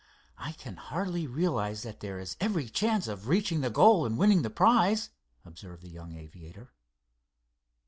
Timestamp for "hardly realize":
0.77-1.83